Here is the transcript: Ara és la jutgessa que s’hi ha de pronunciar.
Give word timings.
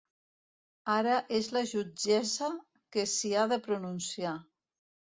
Ara 0.93 1.17
és 1.41 1.51
la 1.59 1.63
jutgessa 1.73 2.51
que 2.97 3.07
s’hi 3.15 3.35
ha 3.45 3.49
de 3.55 3.63
pronunciar. 3.71 4.39